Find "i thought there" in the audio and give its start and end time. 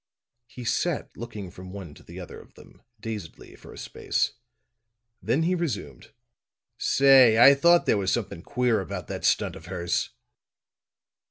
7.37-7.99